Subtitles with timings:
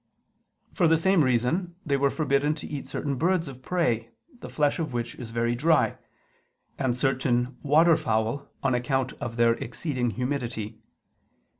[0.73, 4.79] For the same reason they were forbidden to eat certain birds of prey the flesh
[4.79, 5.99] of which is very dry,
[6.79, 10.79] and certain water fowl on account of their exceeding humidity.